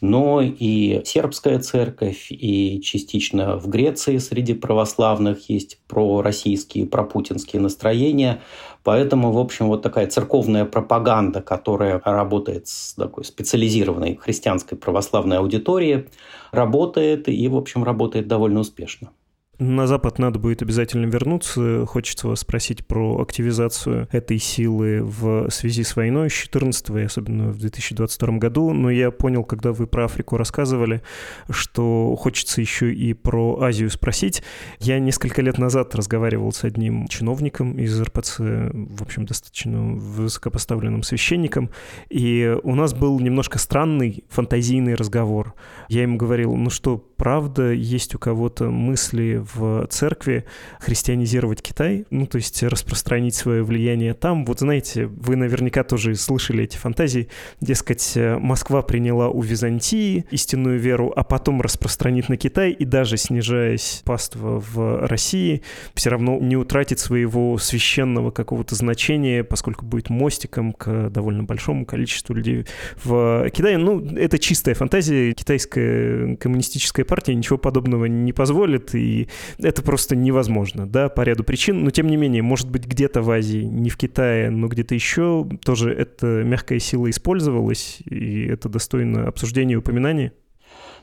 [0.00, 8.40] но и сербская церковь, и частично в Греции среди православных есть пророссийские, пропутинские настроения.
[8.84, 16.06] Поэтому, в общем, вот такая церковная пропаганда, которая работает с такой специализированной христианской православной аудиторией,
[16.52, 19.10] работает и, в общем, работает довольно успешно.
[19.58, 21.84] На Запад надо будет обязательно вернуться.
[21.84, 27.48] Хочется вас спросить про активизацию этой силы в связи с войной с 14 и особенно
[27.50, 28.72] в 2022 году.
[28.72, 31.02] Но я понял, когда вы про Африку рассказывали,
[31.50, 34.44] что хочется еще и про Азию спросить.
[34.78, 41.70] Я несколько лет назад разговаривал с одним чиновником из РПЦ, в общем, достаточно высокопоставленным священником,
[42.10, 45.54] и у нас был немножко странный фантазийный разговор.
[45.88, 50.46] Я ему говорил, ну что, правда есть у кого-то мысли в церкви
[50.80, 54.46] христианизировать Китай, ну, то есть распространить свое влияние там.
[54.46, 57.28] Вот знаете, вы наверняка тоже слышали эти фантазии.
[57.60, 64.02] Дескать, Москва приняла у Византии истинную веру, а потом распространит на Китай, и даже снижаясь
[64.04, 65.62] паства в России,
[65.94, 72.34] все равно не утратит своего священного какого-то значения, поскольку будет мостиком к довольно большому количеству
[72.34, 72.66] людей
[73.02, 73.76] в Китае.
[73.78, 75.32] Ну, это чистая фантазия.
[75.32, 81.82] Китайская коммунистическая партия ничего подобного не позволит, и это просто невозможно, да, по ряду причин.
[81.82, 85.48] Но, тем не менее, может быть, где-то в Азии, не в Китае, но где-то еще
[85.64, 90.32] тоже эта мягкая сила использовалась, и это достойно обсуждения и упоминания?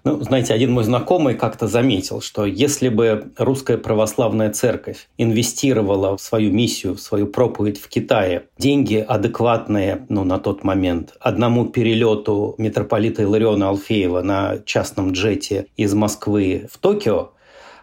[0.05, 6.21] Ну, знаете, один мой знакомый как-то заметил, что если бы русская православная церковь инвестировала в
[6.21, 12.53] свою миссию, в свою проповедь в Китае деньги адекватные, ну, на тот момент, одному перелету
[12.59, 17.31] митрополита Илариона Алфеева на частном джете из Москвы в Токио,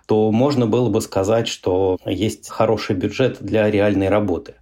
[0.06, 4.54] то можно было бы сказать, что есть хороший бюджет для реальной работы.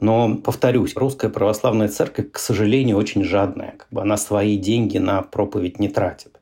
[0.00, 3.74] Но, повторюсь, русская православная церковь, к сожалению, очень жадная.
[3.76, 6.37] Как бы она свои деньги на проповедь не тратит.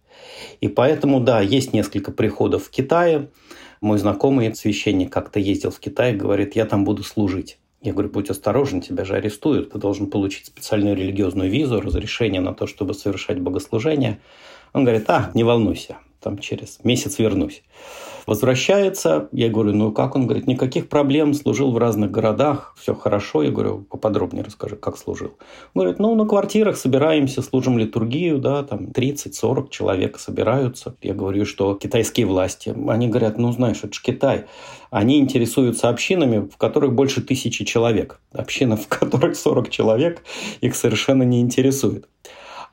[0.60, 3.28] И поэтому, да, есть несколько приходов в Китае.
[3.80, 7.58] Мой знакомый священник как-то ездил в Китай говорит, я там буду служить.
[7.82, 9.70] Я говорю, будь осторожен, тебя же арестуют.
[9.70, 14.18] Ты должен получить специальную религиозную визу, разрешение на то, чтобы совершать богослужение.
[14.72, 17.62] Он говорит, а, не волнуйся, там через месяц вернусь.
[18.26, 20.16] Возвращается, я говорю, ну как?
[20.16, 23.42] Он говорит, никаких проблем, служил в разных городах, все хорошо.
[23.42, 25.32] Я говорю, поподробнее расскажи, как служил.
[25.74, 30.96] Он говорит, ну на квартирах собираемся, служим литургию, да, там 30-40 человек собираются.
[31.02, 34.46] Я говорю, что китайские власти, они говорят, ну знаешь, это же Китай.
[34.90, 38.20] Они интересуются общинами, в которых больше тысячи человек.
[38.32, 40.22] Община, в которых 40 человек,
[40.60, 42.08] их совершенно не интересует.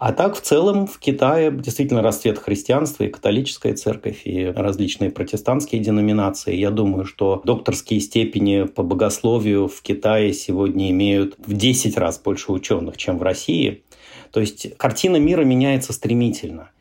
[0.05, 5.79] А так, в целом, в Китае действительно расцвет христианства и католическая церковь, и различные протестантские
[5.81, 6.53] деноминации.
[6.57, 12.51] Я думаю, что докторские степени по богословию в Китае сегодня имеют в 10 раз больше
[12.51, 13.85] ученых, чем в России.
[14.33, 16.71] То есть картина мира меняется стремительно.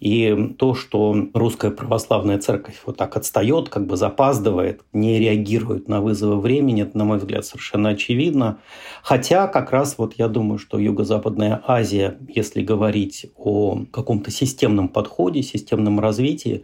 [0.00, 6.00] И то, что русская православная церковь вот так отстает, как бы запаздывает, не реагирует на
[6.00, 8.60] вызовы времени, это, на мой взгляд, совершенно очевидно.
[9.02, 15.42] Хотя как раз вот я думаю, что Юго-Западная Азия, если говорить о каком-то системном подходе,
[15.42, 16.62] системном развитии,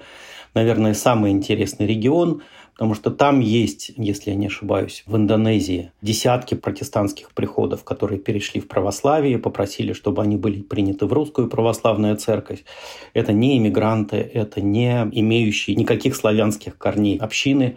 [0.54, 2.42] наверное, самый интересный регион–
[2.74, 8.60] потому что там есть, если я не ошибаюсь, в Индонезии десятки протестантских приходов, которые перешли
[8.60, 12.64] в православие, попросили, чтобы они были приняты в русскую православную церковь.
[13.12, 17.76] Это не иммигранты, это не имеющие никаких славянских корней общины.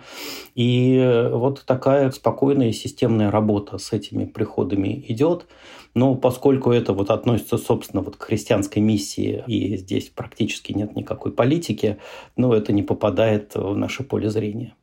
[0.55, 5.45] И вот такая спокойная системная работа с этими приходами идет.
[5.93, 11.31] Но поскольку это вот относится, собственно, вот к христианской миссии, и здесь практически нет никакой
[11.31, 11.97] политики,
[12.35, 14.75] ну, это не попадает в наше поле зрения.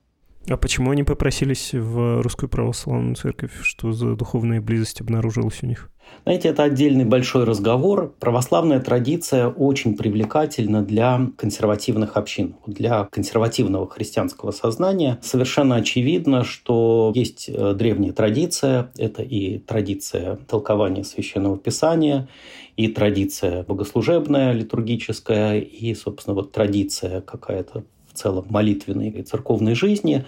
[0.47, 3.53] А почему они попросились в Русскую Православную Церковь?
[3.63, 5.91] Что за духовная близость обнаружилась у них?
[6.25, 8.15] Знаете, это отдельный большой разговор.
[8.21, 15.19] Православная традиция очень привлекательна для консервативных общин, для консервативного христианского сознания.
[15.23, 22.29] Совершенно очевидно, что есть э, древняя традиция, это и традиция толкования священного писания,
[22.77, 30.25] и традиция богослужебная, литургическая, и, собственно, вот традиция какая-то в целом молитвенной и церковной жизни.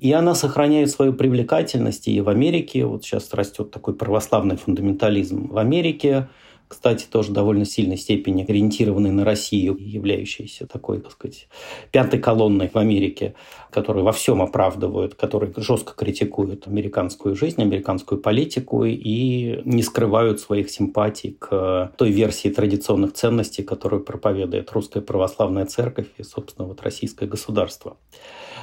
[0.00, 2.84] И она сохраняет свою привлекательность и в Америке.
[2.84, 6.28] Вот сейчас растет такой православный фундаментализм в Америке
[6.72, 11.46] кстати, тоже довольно сильной степени ориентированный на Россию, являющийся такой, так сказать,
[11.90, 13.34] пятой колонной в Америке,
[13.70, 20.70] которые во всем оправдывают, которые жестко критикуют американскую жизнь, американскую политику и не скрывают своих
[20.70, 27.26] симпатий к той версии традиционных ценностей, которую проповедует Русская Православная Церковь и, собственно, вот российское
[27.26, 27.98] государство.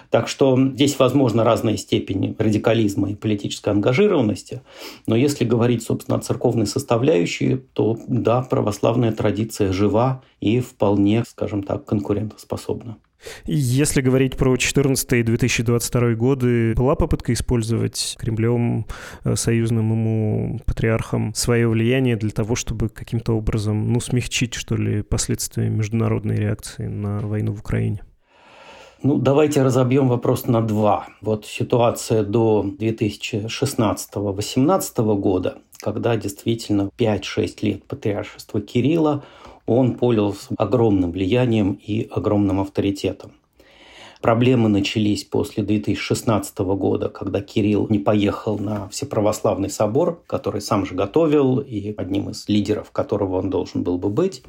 [0.09, 4.61] Так что здесь возможно разные степени радикализма и политической ангажированности.
[5.05, 11.63] Но если говорить, собственно, о церковной составляющей, то да, православная традиция жива и вполне, скажем
[11.63, 12.97] так, конкурентоспособна.
[13.45, 18.85] Если говорить про 2014 и 2022 годы, была попытка использовать Кремлем,
[19.25, 25.03] э, союзным ему патриархом, свое влияние для того, чтобы каким-то образом, ну, смягчить, что ли,
[25.03, 28.03] последствия международной реакции на войну в Украине?
[29.01, 31.07] Ну, давайте разобьем вопрос на два.
[31.21, 39.23] Вот ситуация до 2016-2018 года, когда действительно 5-6 лет патриаршества Кирилла,
[39.65, 43.31] он пользовался огромным влиянием и огромным авторитетом.
[44.21, 50.93] Проблемы начались после 2016 года, когда Кирилл не поехал на Всеправославный собор, который сам же
[50.93, 54.43] готовил, и одним из лидеров которого он должен был бы быть.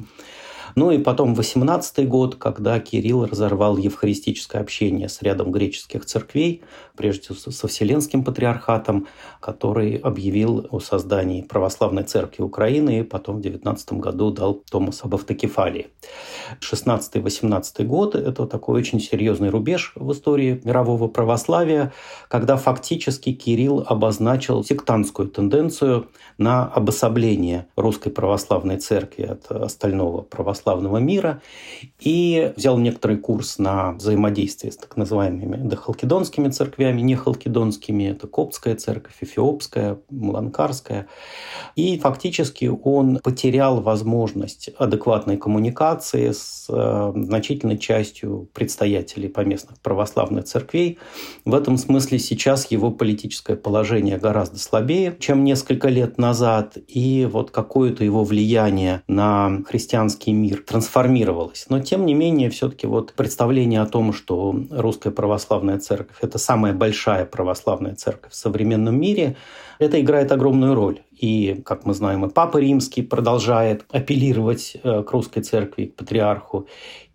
[0.74, 6.62] Ну и потом 18 год, когда Кирилл разорвал евхаристическое общение с рядом греческих церквей,
[7.01, 9.07] прежде со Вселенским патриархатом,
[9.40, 15.14] который объявил о создании православной церкви Украины и потом в 19 году дал Томас об
[15.14, 15.86] автокефалии.
[16.61, 21.94] 16-18 год– это такой очень серьезный рубеж в истории мирового православия,
[22.28, 31.40] когда фактически Кирилл обозначил сектантскую тенденцию на обособление русской православной церкви от остального православного мира
[31.98, 38.74] и взял некоторый курс на взаимодействие с так называемыми дохалкидонскими церквями, не халкидонскими, это Коптская
[38.74, 41.07] церковь, Эфиопская, Маланкарская.
[41.76, 50.99] И фактически он потерял возможность адекватной коммуникации с э, значительной частью предстоятелей поместных православных церквей.
[51.45, 57.51] В этом смысле сейчас его политическое положение гораздо слабее, чем несколько лет назад, и вот
[57.51, 61.66] какое-то его влияние на христианский мир трансформировалось.
[61.68, 66.69] Но тем не менее, все-таки вот представление о том, что русская православная церковь– это самая
[66.72, 69.36] большая православная церковь в современном мире,
[69.78, 71.00] это играет огромную роль.
[71.12, 76.66] И, как мы знаем, и Папа Римский продолжает апеллировать э, к русской церкви, к патриарху.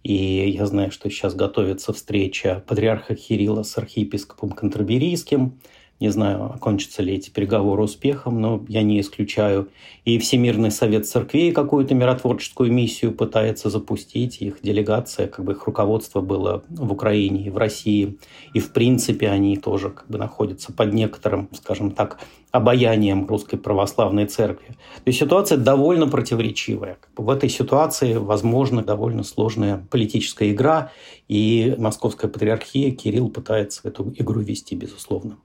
[0.03, 5.59] И я знаю, что сейчас готовится встреча патриарха Кирилла с архиепископом Кантерберийским.
[6.01, 9.69] Не знаю, окончатся ли эти переговоры успехом, но я не исключаю.
[10.03, 14.41] И Всемирный совет церквей какую-то миротворческую миссию пытается запустить.
[14.41, 18.17] Их делегация, как бы их руководство было в Украине и в России.
[18.53, 22.19] И в принципе они тоже как бы находятся под некоторым, скажем так,
[22.51, 24.67] обаянием русской православной церкви.
[24.67, 26.97] То есть ситуация довольно противоречивая.
[27.15, 30.91] В этой ситуации возможно довольно сложная политическая игра,
[31.29, 35.37] и Московская патриархия Кирилл пытается эту игру вести, безусловно.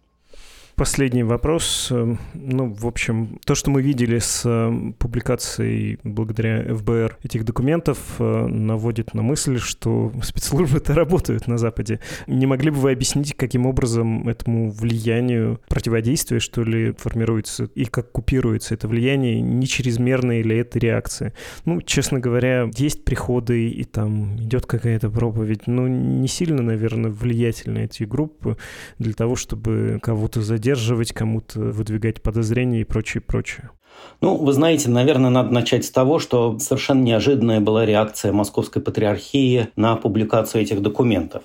[0.80, 1.88] Последний вопрос.
[1.90, 7.98] Эм, ну, в общем, то, что мы видели с эм, публикацией благодаря ФБР этих документов,
[8.18, 12.00] э, наводит на мысль, что спецслужбы-то работают на Западе.
[12.26, 18.10] Не могли бы вы объяснить, каким образом этому влиянию противодействия, что ли, формируется и как
[18.10, 21.34] купируется это влияние, не чрезмерная ли это реакция?
[21.66, 27.80] Ну, честно говоря, есть приходы и там идет какая-то проповедь, но не сильно, наверное, влиятельны
[27.80, 28.56] эти группы
[28.98, 33.70] для того, чтобы кого-то задержать задерживать, кому-то выдвигать подозрения и прочее, прочее.
[34.20, 39.68] Ну, вы знаете, наверное, надо начать с того, что совершенно неожиданная была реакция Московской Патриархии
[39.76, 41.42] на публикацию этих документов.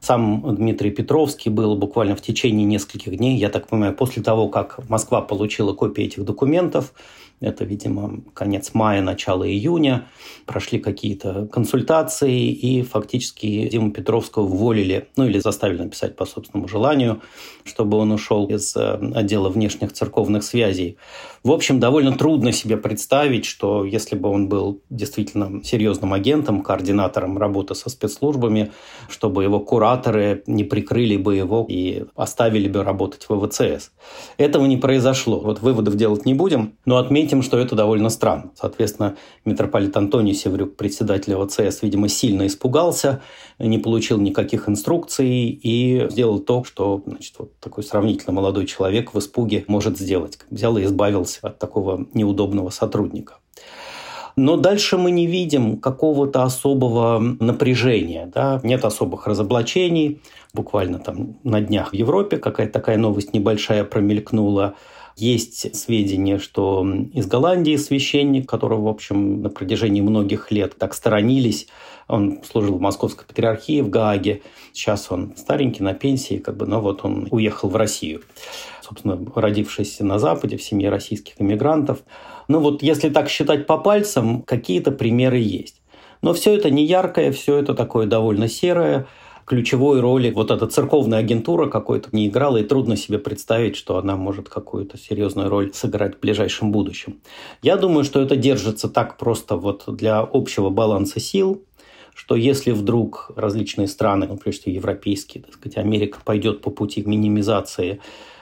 [0.00, 4.88] Сам Дмитрий Петровский был буквально в течение нескольких дней, я так понимаю, после того, как
[4.88, 6.94] Москва получила копии этих документов,
[7.40, 10.06] это, видимо, конец мая, начало июня.
[10.44, 17.22] Прошли какие-то консультации, и фактически Диму Петровского уволили, ну или заставили написать по собственному желанию,
[17.64, 20.98] чтобы он ушел из э, отдела внешних церковных связей.
[21.42, 27.38] В общем, довольно трудно себе представить, что если бы он был действительно серьезным агентом, координатором
[27.38, 28.72] работы со спецслужбами,
[29.08, 33.90] чтобы его кураторы не прикрыли бы его и оставили бы работать в ВЦС.
[34.36, 35.40] Этого не произошло.
[35.40, 38.50] Вот выводов делать не будем, но отметим, что это довольно странно.
[38.54, 39.16] Соответственно,
[39.46, 43.22] митрополит Антоний Севрюк, председатель ВЦС, видимо, сильно испугался,
[43.58, 49.18] не получил никаких инструкций и сделал то, что значит, вот такой сравнительно молодой человек в
[49.18, 50.38] испуге может сделать.
[50.50, 53.34] Взял и избавился избавился от такого неудобного сотрудника.
[54.36, 58.60] Но дальше мы не видим какого-то особого напряжения, да?
[58.62, 60.20] нет особых разоблачений.
[60.54, 64.74] Буквально там на днях в Европе какая-то такая новость небольшая промелькнула.
[65.16, 71.66] Есть сведения, что из Голландии священник, которого, в общем, на протяжении многих лет так сторонились,
[72.08, 74.40] он служил в Московской патриархии в Гааге.
[74.72, 78.22] Сейчас он старенький, на пенсии, как бы, но вот он уехал в Россию
[78.90, 82.00] собственно, родившись на Западе, в семье российских иммигрантов.
[82.48, 85.80] Ну вот если так считать по пальцам, какие-то примеры есть.
[86.22, 89.06] Но все это не яркое, все это такое довольно серое.
[89.50, 94.16] ключевой роли вот эта церковная агентура какой-то не играла, и трудно себе представить, что она
[94.16, 97.20] может какую-то серьезную роль сыграть в ближайшем будущем.
[97.60, 101.64] Я думаю, что это держится так просто вот для общего баланса сил,
[102.14, 107.02] что если вдруг различные страны, ну, прежде всего европейские, так сказать, Америка пойдет по пути
[107.04, 108.00] минимизации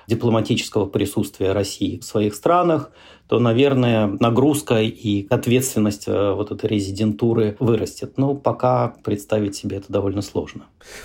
[0.09, 2.91] дипломатического присутствия России в своих странах,
[3.29, 8.17] то, наверное, нагрузка и ответственность э, вот этой резидентуры вырастет.
[8.17, 10.65] Но пока представить себе это довольно сложно.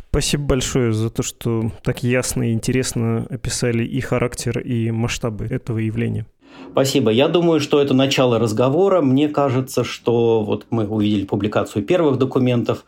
[0.10, 5.80] Спасибо большое за то, что так ясно и интересно описали и характер, и масштабы этого
[5.80, 6.26] явления.
[6.72, 7.12] Спасибо.
[7.12, 9.02] Я думаю, что это начало разговора.
[9.02, 12.86] Мне кажется, что вот мы увидели публикацию первых документов.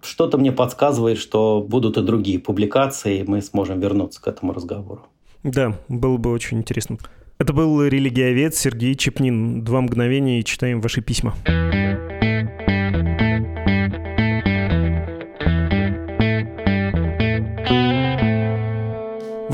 [0.00, 5.08] Что-то мне подсказывает, что будут и другие публикации, и мы сможем вернуться к этому разговору.
[5.42, 6.98] Да, было бы очень интересно.
[7.38, 9.62] Это был религиовед Сергей Чепнин.
[9.62, 11.34] Два мгновения и читаем ваши письма.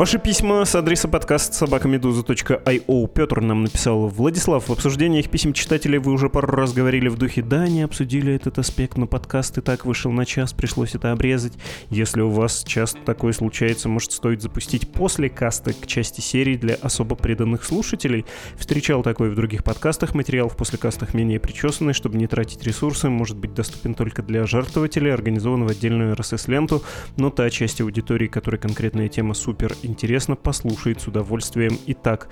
[0.05, 3.09] Ваши письма с адреса подкаст собакамедуза.io.
[3.09, 4.07] Петр нам написал.
[4.09, 8.35] Владислав, в обсуждениях писем читателей вы уже пару раз говорили в духе «Да, не обсудили
[8.35, 11.55] этот аспект, но подкаст и так вышел на час, пришлось это обрезать».
[11.89, 16.75] Если у вас часто такое случается, может стоит запустить после каста к части серии для
[16.75, 18.27] особо преданных слушателей.
[18.59, 20.15] Встречал такое в других подкастах.
[20.15, 25.15] Материал в послекастах менее причесанный, чтобы не тратить ресурсы, может быть доступен только для жертвователей,
[25.15, 26.83] организован в отдельную RSS-ленту,
[27.17, 31.79] но та часть аудитории, которой конкретная тема супер интересно, послушает с удовольствием.
[31.87, 32.29] Итак,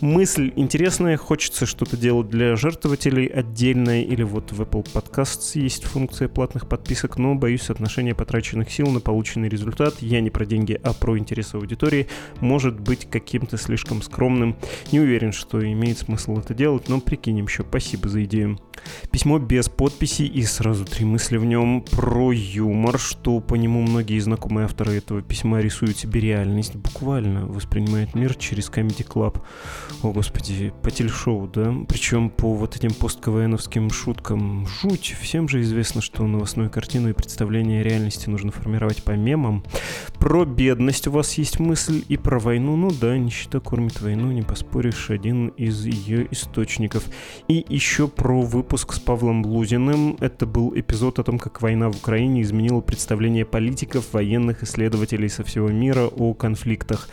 [0.00, 6.28] мысль интересная, хочется что-то делать для жертвователей отдельное, или вот в Apple Podcasts есть функция
[6.28, 10.92] платных подписок, но, боюсь, отношение потраченных сил на полученный результат, я не про деньги, а
[10.92, 12.06] про интерес аудитории,
[12.40, 14.56] может быть каким-то слишком скромным.
[14.92, 17.64] Не уверен, что имеет смысл это делать, но прикинем еще.
[17.64, 18.58] Спасибо за идею.
[19.12, 24.18] Письмо без подписи и сразу три мысли в нем про юмор, что по нему многие
[24.18, 29.40] знакомые авторы этого письма рисуют себе реальность, буквально воспринимает мир через Comedy Club.
[30.02, 31.74] О, господи, по телешоу, да?
[31.88, 34.66] Причем по вот этим постквеновским шуткам.
[34.80, 35.14] Жуть.
[35.20, 39.64] Всем же известно, что новостную картину и представление реальности нужно формировать по мемам.
[40.18, 42.76] Про бедность у вас есть мысль и про войну.
[42.76, 47.04] Ну да, нищета кормит войну, не поспоришь, один из ее источников.
[47.48, 50.16] И еще про выпуск с Павлом Лузиным.
[50.20, 55.42] Это был эпизод о том, как война в Украине изменила представление политиков, военных, исследователей со
[55.42, 57.08] всего мира о конфликтах.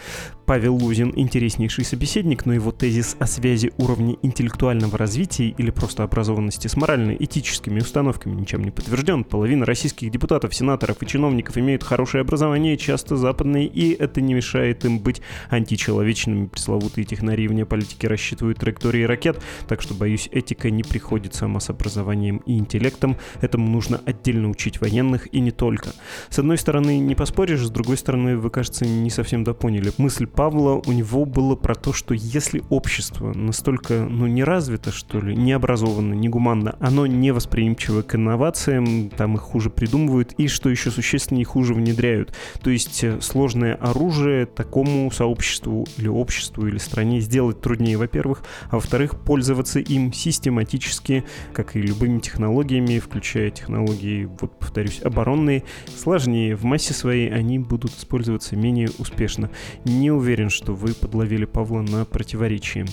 [0.45, 6.67] Павел Лузин интереснейший собеседник, но его тезис о связи уровня интеллектуального развития или просто образованности
[6.67, 9.25] с морально-этическими установками ничем не подтвержден.
[9.25, 14.85] Половина российских депутатов, сенаторов и чиновников имеют хорошее образование, часто западные, и это не мешает
[14.85, 16.45] им быть античеловечными.
[16.45, 21.69] Пресловутые технари вне политики рассчитывают траектории ракет, так что, боюсь, этика не приходит сама с
[21.69, 23.15] образованием и интеллектом.
[23.39, 25.91] Этому нужно отдельно учить военных и не только.
[26.29, 29.93] С одной стороны, не поспоришь, с другой стороны, вы, кажется, не совсем поняли.
[29.97, 35.21] Мысль Павла у него была про то, что если общество настолько, ну, не развито, что
[35.21, 40.49] ли, не образовано, не гуманно, оно не восприимчиво к инновациям, там их хуже придумывают, и,
[40.49, 42.33] что еще существеннее, хуже внедряют.
[42.61, 48.75] То есть э, сложное оружие такому сообществу или обществу или стране сделать труднее, во-первых, а
[48.75, 55.63] во-вторых, пользоваться им систематически, как и любыми технологиями, включая технологии, вот повторюсь, оборонные,
[55.95, 56.55] сложнее.
[56.55, 59.49] В массе своей они будут использоваться менее успешно.
[59.85, 62.85] Не уверен, что вы подловили Павла на противоречии.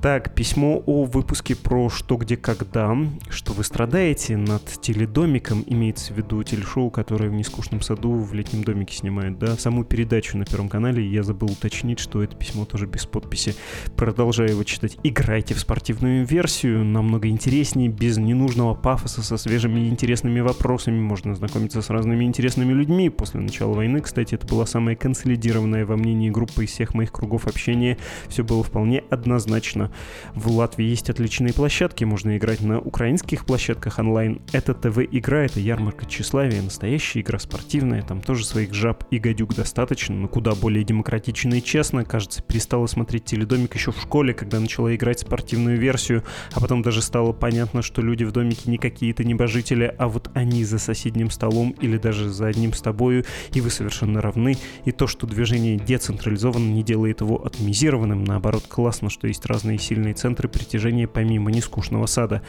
[0.00, 2.96] Так, письмо о выпуске про «Что, где, когда»,
[3.28, 8.62] что вы страдаете над теледомиком, имеется в виду телешоу, которое в «Нескучном саду» в летнем
[8.62, 12.86] домике снимает, да, саму передачу на Первом канале, я забыл уточнить, что это письмо тоже
[12.86, 13.54] без подписи.
[13.96, 14.96] Продолжаю его читать.
[15.02, 21.82] Играйте в спортивную версию, намного интереснее, без ненужного пафоса, со свежими интересными вопросами, можно знакомиться
[21.82, 23.10] с разными интересными людьми.
[23.10, 27.46] После начала войны, кстати, это была самая консолидированная во мнении группы из всех моих кругов
[27.46, 27.98] общения,
[28.28, 29.90] все было вполне однозначно
[30.34, 34.40] в Латвии есть отличные площадки, можно играть на украинских площадках онлайн.
[34.52, 40.14] Это ТВ-игра, это ярмарка тщеславия, настоящая игра спортивная, там тоже своих жаб и гадюк достаточно,
[40.14, 42.04] но куда более демократично и честно.
[42.04, 46.22] Кажется, перестала смотреть теледомик еще в школе, когда начала играть спортивную версию,
[46.52, 50.64] а потом даже стало понятно, что люди в домике не какие-то небожители, а вот они
[50.64, 54.56] за соседним столом или даже за одним с тобою, и вы совершенно равны.
[54.84, 60.14] И то, что движение децентрализовано, не делает его атомизированным, наоборот, классно, что есть разные сильные
[60.14, 62.42] центры притяжения помимо нескучного сада.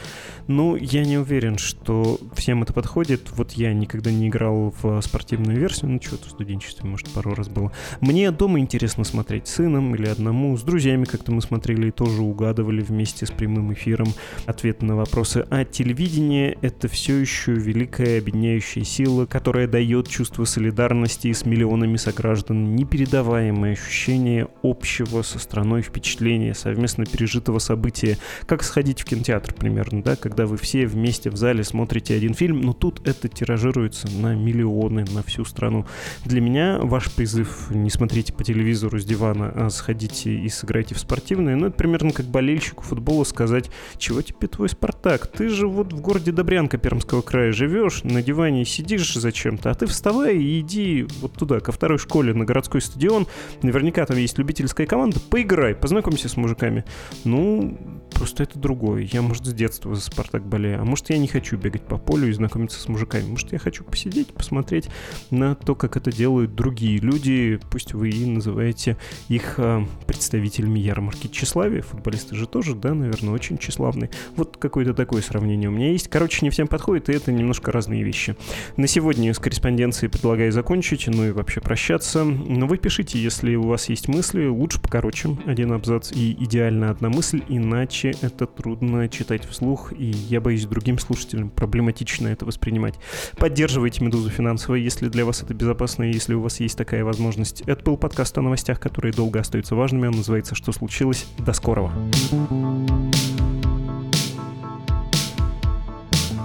[0.47, 3.31] Ну, я не уверен, что всем это подходит.
[3.31, 7.49] Вот я никогда не играл в спортивную версию, ну, что-то в студенчестве, может, пару раз
[7.49, 7.71] было.
[8.01, 12.21] Мне дома интересно смотреть с сыном или одному, с друзьями как-то мы смотрели и тоже
[12.21, 14.07] угадывали вместе с прямым эфиром
[14.45, 15.47] ответы на вопросы.
[15.49, 22.75] А телевидение— это все еще великая объединяющая сила, которая дает чувство солидарности с миллионами сограждан,
[22.75, 28.17] непередаваемое ощущение общего со страной впечатления, совместно пережитого события.
[28.45, 32.59] Как сходить в кинотеатр примерно, да, когда вы все вместе в зале смотрите один фильм,
[32.59, 35.85] но тут это тиражируется на миллионы, на всю страну.
[36.25, 40.99] Для меня ваш призыв не смотрите по телевизору с дивана, а сходите и сыграйте в
[40.99, 45.27] спортивное, ну, это примерно как болельщику футбола сказать, чего тебе твой Спартак?
[45.27, 49.85] Ты же вот в городе Добрянка Пермского края живешь, на диване сидишь зачем-то, а ты
[49.85, 53.27] вставай и иди вот туда, ко второй школе, на городской стадион.
[53.61, 56.83] Наверняка там есть любительская команда, поиграй, познакомься с мужиками.
[57.25, 57.77] Ну,
[58.11, 59.03] просто это другое.
[59.03, 62.27] Я, может, с детства за Спартак болею, а может, я не хочу бегать по полю
[62.27, 63.25] и знакомиться с мужиками.
[63.27, 64.89] Может, я хочу посидеть, посмотреть
[65.29, 71.27] на то, как это делают другие люди, пусть вы и называете их э, представителями ярмарки
[71.27, 71.83] тщеславия.
[71.83, 74.09] Футболисты же тоже, да, наверное, очень тщеславные.
[74.35, 74.57] Вот
[74.87, 76.07] какое-то такое сравнение у меня есть.
[76.07, 78.35] Короче, не всем подходит, и это немножко разные вещи.
[78.77, 82.23] На сегодня с корреспонденцией предлагаю закончить, ну и вообще прощаться.
[82.23, 87.09] Но вы пишите, если у вас есть мысли, лучше покороче один абзац и идеально одна
[87.09, 92.95] мысль, иначе это трудно читать вслух, и я боюсь другим слушателям проблематично это воспринимать.
[93.37, 97.61] Поддерживайте «Медузу» финансово, если для вас это безопасно, и если у вас есть такая возможность.
[97.61, 100.07] Это был подкаст о новостях, которые долго остаются важными.
[100.07, 101.25] Он называется «Что случилось?».
[101.39, 101.91] До скорого.
[102.29, 103.56] thank you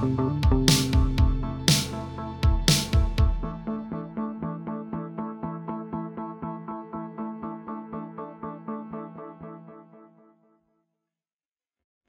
[0.03, 0.32] Thank you.